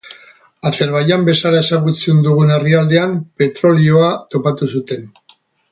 Azerbaijan 0.69 1.25
bezala 1.27 1.59
ezagutzen 1.65 2.23
dugun 2.29 2.55
herrialdean 2.57 3.17
petrolioa 3.43 4.13
topatu 4.37 4.71
zuten. 4.77 5.07